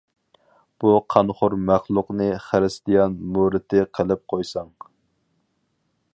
[0.83, 4.75] بۇ قانخور مەخلۇقنى خىرىستىيان مۇرىتى قىلىپ قويساڭ!